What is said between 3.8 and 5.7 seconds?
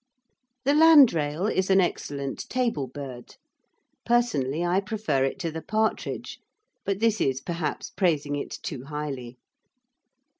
Personally I prefer it to the